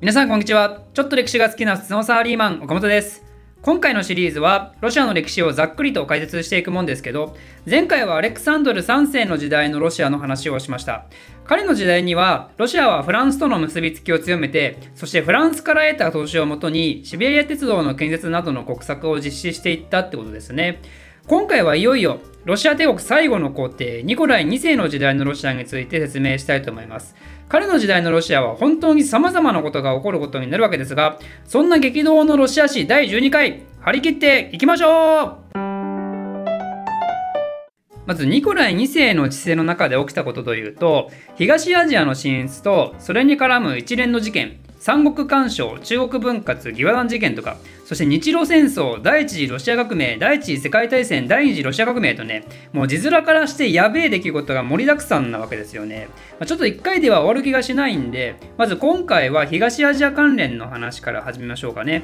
[0.00, 0.82] 皆さんこんにちは。
[0.94, 3.24] ちょっと歴史が好きな普通のサラリーマン岡本です。
[3.62, 7.36] 今回のシリーズはロシアの歴史をざっくりと解説していくもんですけど
[7.68, 11.06] 前回はアレクサンドル3世の時代のロシアの話をしました。
[11.44, 20.80] 彼の時代にはロシアはフランスとの結びつきを強めてそしてフランスから得た投資をもとにシベリア鉄道の建設などの国策を実施していったってことですね。
[21.28, 27.14] 今回はいよいよロシア帝国最後の皇帝ニコライ2世の時代のロシアについて説明したいと思います。
[27.50, 35.58] 彼の時代のロシアは本当に様々なことが起こることになるわけですが、そんな激動のロシア史第12回、張り切っていきましょう。
[38.06, 47.58] まずニコライ2世の治世の中で起きたことというと、東アジアの進出とそれに絡む一連の事件、三国干渉、中国分割、義和団事件とか、
[47.88, 56.08] そして日露戦争、第一次ロシア革命、第一次世界大戦、第二次ロシア革命とね、もう字面からしてやべえ出来事が盛りだくさんなわけですよね。
[56.32, 62.02] まあ、ちょっと1回では終わる気がしないんで、まず今回は東アジア関連の話から始めましょうかね。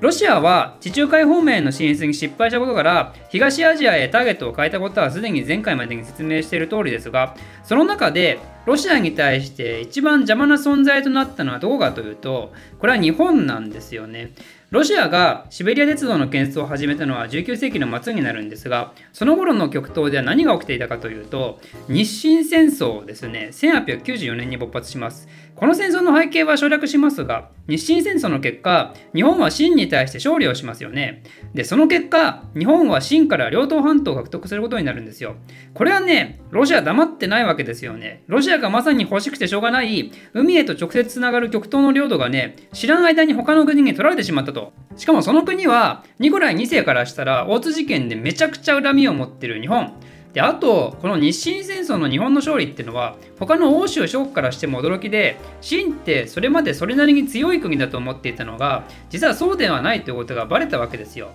[0.00, 14.32] ロシアは地中海方面への進出に失敗したことから、東アジアへターゲットを変えたことはすでに前回までに説明している通りですが、その中でロシアに対して一番邪魔な存在となったのはどこかというと、これは日本なんですよね。
[14.70, 25.28] ロシアがシベリア鉄道の建設を始めたのは19世紀の末になるんですが、その頃の極東では何が起きていたかというと、日清戦争ですね、1894年に勃発します。
[25.54, 31.22] この戦争の背景は省略しますが、日清戦争の結果、日本は清に対して勝利をしますよね。
[31.54, 35.36] で、その結果、日本は清から両党半島を獲得することになるんですよ。
[35.72, 38.22] これはね、ロシア黙ってないわけですよね。
[38.26, 44.72] ロシアがまさに欲しくてしょうがない、海へと直接つながる極東の領土がね、知らん間に他の国に取られてしまったと。
[44.96, 49.92] しかもその国は、ニコライ2世からしたら、大津事件でめちゃくちゃ恨みを持ってる日本。
[50.32, 61.30] であとこの日清戦争の日本の勝利っていうのは他の欧州諸国からしても驚きで清ってそれまでそれなりに強い国だと思っていたのが実はそうではないということがバレたわけですよ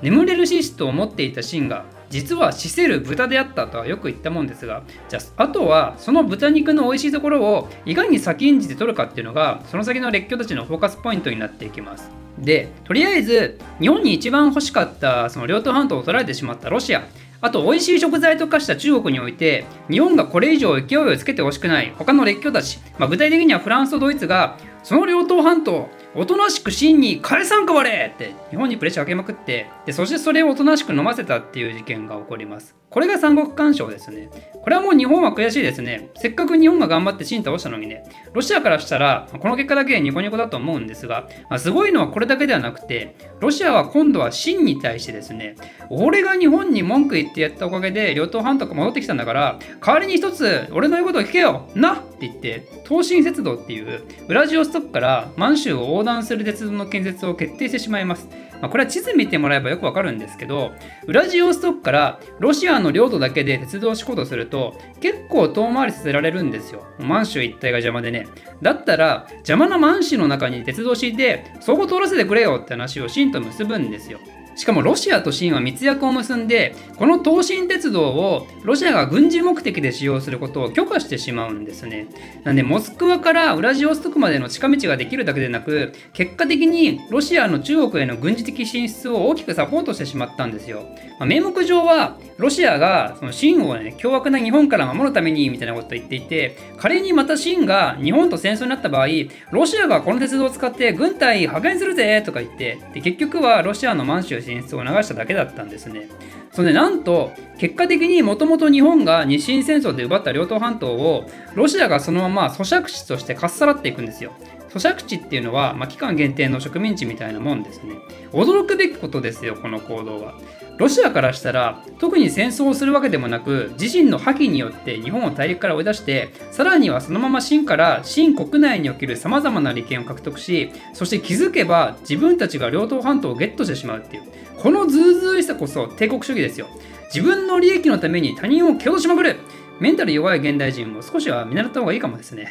[0.00, 12.10] 眠れる資質を持っていた清が実は死せる豚であったとはよく言ったもんですがじゃああとはその豚肉の美味しいところをいかに先んじて取るかっていうのがその先の列強たちのフォーカスポイントになっていきます。
[12.38, 17.06] でとりあえず日本に一番欲しかったその両党半島を取られてしまったロシア。
[17.40, 25.88] あと、美味しい食材と化した中国において、日本がこれ以上勢いをつけてほしくない他の列強たち、まあ、具体的にはフランスとドイツが、その両党半島、
[26.18, 32.74] おとなしく真に返さんかわれって日本にプレッシャーかけまくってでそしてそれをおとなしく飲ませたっていう事件が起こります。
[32.88, 34.30] これが三国干渉ですね。
[34.62, 36.08] これはもう日本は悔しいですね。
[36.16, 38.04] せっかく日本が頑張って真倒したのにね。
[38.32, 45.56] ロシアからしたらこの結果だけニコニコだと思うんですが、まあ、すごいのはこれだけではなくてロシアは今度は真に対してですね
[45.90, 51.68] 俺が日本に文句言ってやったおかげで両党半島が戻ってきたんだから代わりに一つ俺の言うことを聞けよ。
[51.74, 52.02] な。
[52.16, 58.28] って言って東進鉄道っていうウラジオストクから満州を横断する鉄道の建設を決定してしまいます。
[58.60, 60.72] まあ、これは地図見てもらえばよくわかるんですけど、
[61.06, 66.82] ウラジオストクからロシアの領土だけで鉄道を敷こうとすると、結構遠回りさせられるんですよ。
[66.98, 68.26] 満州一帯が邪魔でね。
[68.62, 74.20] だったら、邪魔な満州の中に鉄道を敷いて、そこ通らせてくれよって話をシンと結ぶんですよ。
[74.56, 82.08] しかもロシアと清は密約を結んで、この東進鉄道をロシアが軍事目的で使用することを許可してしまうんですね。
[82.42, 90.88] なんで、モスクワからウラジオストクまでの近道ができるだけでなく、結果的にロシアの中国への軍事的進出を大きくサポートしてしまったんですよ。
[91.18, 99.06] まあ、名目上は、ロシアがその清をね、凶悪な日本から守るためにみたいなことを言っていて、仮にまた清が日本と戦争になった場合、
[99.50, 106.08] ロシアがこの鉄道を使って軍隊派遣するぜとか言って、で結局はロシアの満州進出を流しただけだったんですね。
[106.52, 114.32] それでなんと結果的にもともと日本が日清戦争で奪った両党半島をロシアがそのまま咀嚼地としてかっさらっていくんですよ。
[114.78, 117.96] 租借地っていうのは、まあ、期間限定の植民地みたいなもんですね。
[118.32, 120.34] 驚くべきことですよ、この行動は。
[120.78, 134.22] ロシアからしたら特に戦争をするわけでもなく自身の破棄によって日本を大陸から追い出してさらにはそのまま清から清国内におけるさまざまな利権を獲得しそして気づけば自分たちが両党半島をゲットしてしまうっていう
[134.58, 136.66] このズうずうしさこそ帝国主義ですよ
[137.06, 139.36] 自分の利益のために他人を蹴落としまくる
[139.80, 142.50] メンタル弱い現代人も少しは見習った方がいいかもですね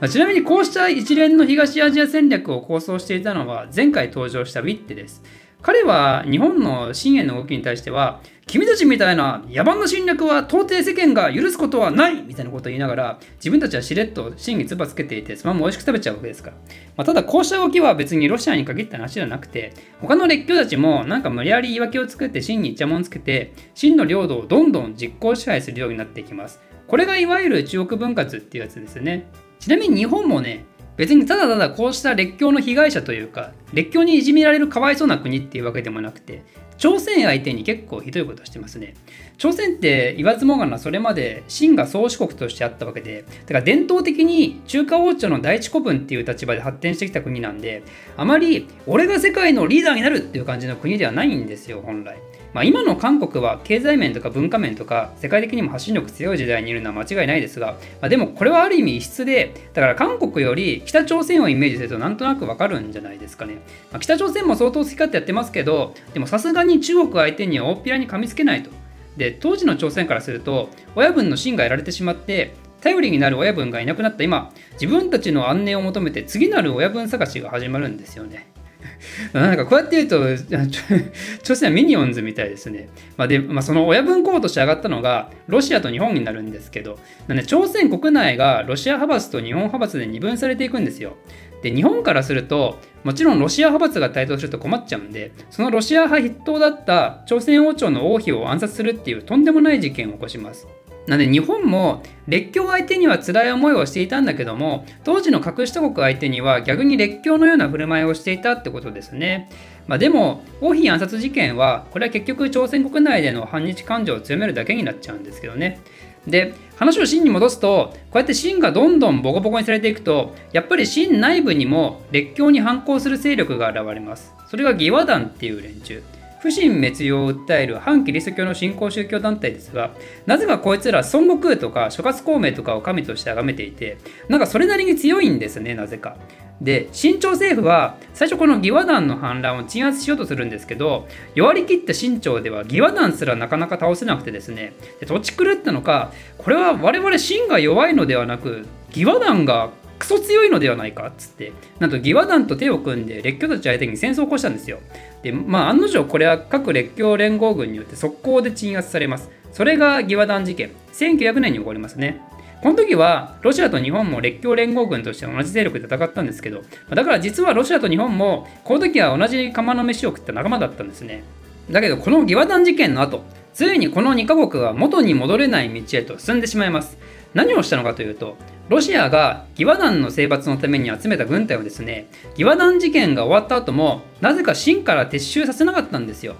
[0.00, 5.22] まちなみにこうした一連の東アジア戦略を構想していたのは前回登場したウィッテです。
[5.62, 16.56] 彼は日本の深淵の動きに対しては君たちみたいな野蛮な侵略は到底世間が許すことはないみたいなことを言いながら自分たちはしれっと真に唾つけていてそのまま美味しく食べちゃうわけですから、
[16.96, 26.60] まあ、ただこうした動きは別にロシアに限った話じゃなくて他の列強たちもなんか無理やり言い訳を作って真にイチャモンつけて真の領土をどんどん実行支配するようになっていきます。
[26.86, 29.26] これがいわゆる中国分割っていうやつですよね。
[29.66, 30.64] ちなみに日本もね
[30.96, 36.44] 別にただただこうした列強の被害者というか列強にいじめられるかわいそうな国っていうわけでもなくて
[36.78, 38.94] 朝鮮相手に結構ひどいことしてますね。
[39.38, 47.82] 朝鮮って言わずもがなそれまで秦が宗主国としてあったわけで、だから伝統的に中華王朝の第一古文っていう立場で発展してきた国なんで、
[48.18, 52.18] あまり俺が世界のリーダーになるっていう感じの国ではないんですよ、本来。
[52.56, 63.56] まあ、今の韓国は経済面とか文化面とか世界的にも発信力強い時代にいるのは間違いないですが、まあ、でもこれはある意味異質でだから韓国より北朝鮮をイメージするとなんとなくわかるんじゃないですかね、
[63.92, 68.70] まあ、北朝鮮も相当好き勝手やってますけどでもさすがに中国相手には大っぴらに噛みつけないと。
[69.18, 74.50] で当時の朝鮮からすると親分の芯がやられてしまって頼りになる親分がいなくなった今
[74.80, 78.55] 自分たちの安寧を求めて次なる親分探しが始まるんですよね。
[79.32, 80.24] なんかこうやって言うと、
[81.42, 82.88] 朝鮮はミニオンズみたいですね。
[83.16, 86.98] まあ、で、まあ、その親分候補として上がったのが、ロシアと日本になるんですけど、
[87.28, 91.16] なんで朝鮮国内がロシア派閥と日本派閥で二分されていくんですよ。
[91.62, 100.66] で、日本からすると、もちろんロシア派閥が台頭すると困っちゃうんで、そのロシア派筆頭だった朝鮮王朝の王妃を暗殺するっていうとんでもない事件を起こします。
[101.06, 109.48] なので日本も列強相手には辛い思いをしていたんだけども当時の隠した国相手には逆に列強のような振る舞いをしていたってことですね。
[109.86, 115.80] まあ、でも王妃暗殺事件はこれは結局朝鮮国内での反日感情を強めるだけになっちゃうんですけどね。
[116.26, 124.34] で話を真に戻すとこうやって真がどんどんボコボコにされていくとやっぱり真内部にも列強に反抗する勢力が現れます。
[124.48, 126.02] それが義和団っていう連中。
[126.46, 129.90] 不信滅用を訴える反キリスト教の新興宗教団体ですが、
[130.26, 133.98] なぜかこいつら孫悟空とか諸葛孔明とかを神として崇めていて、
[134.28, 136.16] なんかそれなりに強いんですね、なぜか。
[136.60, 154.80] で、新朝政府は最初この義和団の反乱を鎮圧しようとするんですけど、弱りきった新朝では義和団すらなかなか倒せなくてですね、で土地狂ったのか、これは我々秦が弱いのではなく、義和団がクソ強いのではないかっつってなんと義和団と手を組んで列強たち相手に戦争を起こしたんですよ
[155.26, 159.28] で、まあ、案の定これは各列強連合軍によって速攻で鎮圧されます。
[159.52, 160.70] それが義和団事件。
[160.92, 162.20] 1900年に起こりますね。
[162.62, 171.24] この時はロシアと日本も列強連合軍として同じ勢力で戦ったんですけど、だから実はロシアと日本もこの時は同じ釜の飯を食った仲間だったんですね。
[171.70, 176.98] だけどこの義和団事件の後、ついにこの2カ国は元に戻れない道へと進んでしまいます。
[177.36, 178.36] 何をしたのかというと、
[178.70, 186.34] ロシアが義和団の征伐のために集めた軍隊をですね、義和団事件が終わった後も、なぜか清から撤収させなかったんですよ。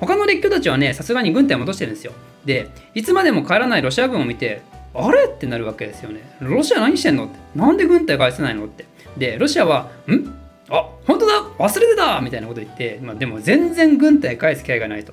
[0.00, 2.12] 他の列強たちはね、さすがに軍隊を戻してるんですよ。
[2.44, 4.62] で、いつまでも帰らないロシア軍を見て、
[4.92, 5.26] あれ？
[5.26, 6.36] ってなるわけですよね。
[6.40, 7.26] ロシア何してんの？
[7.26, 7.38] って。
[7.54, 8.64] なんで軍隊返せないの？
[8.64, 8.86] って。
[9.16, 10.34] で、ロシアは、ん？
[10.68, 15.12] あ本当だ忘れてたみたいなこと言って、まあ、でも全然軍隊返す機会がないと。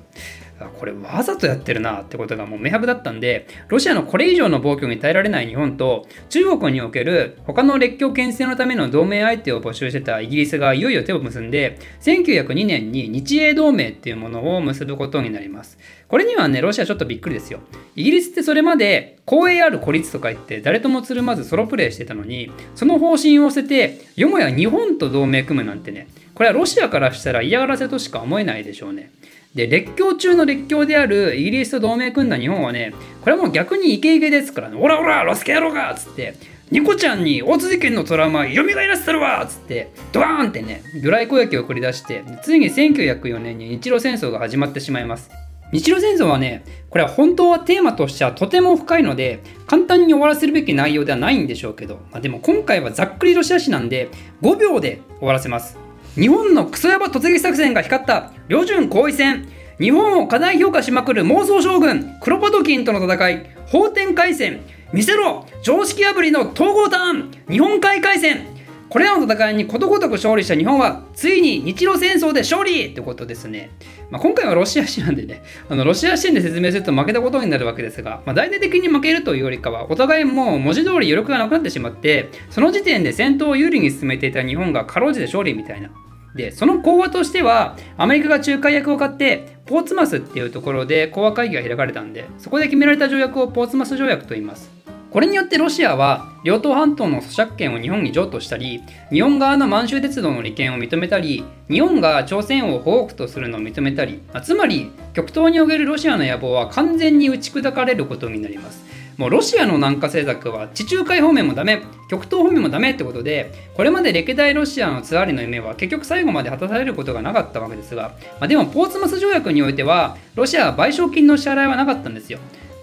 [0.66, 15.78] これわざとやってるなってことがもう明白だったんで、ロシアのこれ以上の暴挙に耐えられない日本と、中国における他の列強牽制のための同盟相手を募集してたイギリスがいよいよ手を結んで、1902年に日英同盟っていうものを結ぶことになります。
[16.08, 17.60] これにはね、ロシアちょっとびっくりですよ。
[17.94, 29.10] イギリスってそれまで公営ある孤立とか言って誰ともつるまずソロプレイしてたのに、その方針を捨てて、よもや日本と同盟組むなんてね、これはロシアからしたら嫌がらせとしか思えないでしょうね。
[29.54, 36.34] で、列強中の列強であるイギリスと同盟組んだ日本はね、これはもう逆にイケイケですからね、オラオラ、ロスケ野郎がつって、
[36.70, 45.30] ニコちゃんに大津事件のトラウマ蘇らせたるわつって、ドワーンってね、魚雷攻撃を繰り出して、ついに1904年に日露戦争が始まってしまいます。
[45.72, 54.08] 日露戦争はね、これは本当はテーマとしてはとても深いので、簡単に終わらせるべき内容ではないんでしょうけど、まあ、でも今回はざっくりロシア史なんで、
[54.40, 55.76] 5秒で終わらせます。
[56.14, 59.48] 日本のクソヤバ突撃作戦が光った旅順後位戦。
[59.78, 63.46] 日本を過大評価しまくる妄想将軍クロパトキンとの戦い。
[63.66, 64.60] 法天海戦。
[64.92, 67.30] 見せろ常識破りの統合ターン。
[67.48, 68.57] 日本海海戦。
[68.88, 73.70] これらの戦いにことごとく勝利した日本はついに日露戦争で勝利ってことですね。
[74.10, 85.90] まあ、今回はロシア史なんでね、あのロシア視点で説明すると負けたことになるわけですが、まあ、大々的に負けるというよりかは、お互いもう文字通り余力がなくなってしまって、その時点で戦闘を有利に進めていた日本がかろうじて勝利みたいな。
[86.34, 94.77] で、その講話としては、アメリカが仲介役を買って、ポーツマスっていうところで講和会議が開かれたんで、そこで決められた条約をポーツマス条約と言います。
[95.10, 108.84] これによってロシアは両党半島の租借権を日本に譲渡したり、日本側の満州鉄道の利権を認めたり、日本が朝鮮を保護区とするのを認めたり、つまり極東におけるロシアの野望は完全に打ち砕かれることになります。
[109.16, 122.38] もうロシアの南下政策は地中海方面もダメ極東方面もダメってことでこれまで歴代ロシアのツアーリの夢は結局最後まで果たされることがなかったわけですが、まあ、でもポーツマス条約においてはロシアは賠償金の支払いはなかったんですよ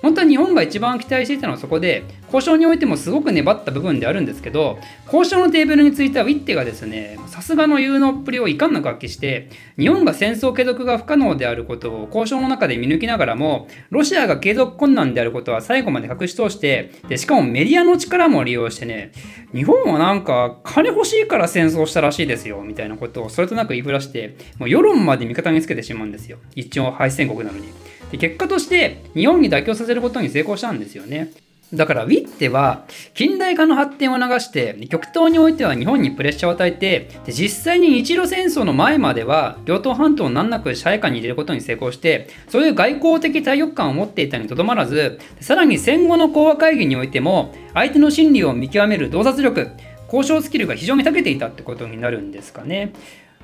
[0.06, 4.78] 本当は日本が一番期待していたのはそこで交渉においてもすごく粘った部分であるんですけど
[5.12, 19.12] 交渉のテーブルについてはウィッテがですねさすがの有能っぷりをいかんなく発揮して日本が戦争継続が不可能であることを交渉の中で見抜きながらもロシアが継続困難であることは最後まで隠し通してでしかもメディアの力も利用してね
[19.56, 27.95] 日本はなんか金欲しいから戦争したらしいですよみたいなことをそれとなく言いふらしてもう世論まで味方につけてしまうんですよ一応敗戦国なのに。
[28.12, 31.32] で結果として日本に妥協させることに成功したんですよね。
[31.74, 32.86] だからウィッテは
[33.16, 49.72] 近代化の発展を流して極東においては日本にプレッシャーを与えてで実際に日露戦争の前までは両党半島を難なく支配下に入れることに成功してそういう外交的大局観を持っていたにとどまらずさらに戦後の講和会議においても相手の心理を見極める洞察力
[50.06, 52.94] 交渉スキルが非常に長けていたってことになるんですかね。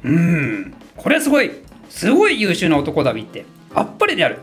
[0.03, 1.51] うんこれはすごい
[1.89, 3.45] すごい優秀な男だウィッテ。
[3.73, 4.39] あっぱれである。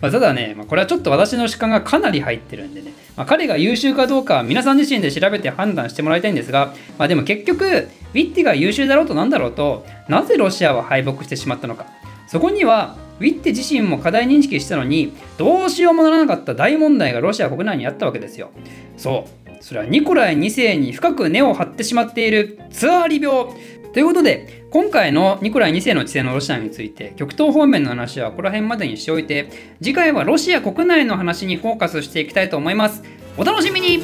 [0.00, 11.86] まただね、まあ、これはちょっと私の主観がかなり入ってるんでね、まあ、彼が優秀かどうかは皆さん自身で調べて判断してもらいたいんですが、まあ、でも結局、ウィッティが優秀だろうとなんだろうと、なぜロシアは敗北してしまったのか。
[12.28, 18.50] そこには、ウィッテ自身も課題認識したのに、どうしようもならなかった大問題がロシア国内にあったわけですよ。
[18.96, 19.42] そう。
[19.62, 23.46] それはニコライ2世に深く根を張ってしまっているツアーリ病。
[23.92, 29.50] ということで、今回のニコライ2世の治世のロシアについて、極東方面の話はここら辺までにしておいて、
[29.82, 33.02] 次回はロシア国内の話にフォーカスしていきたいと思います。
[33.36, 34.02] お楽しみに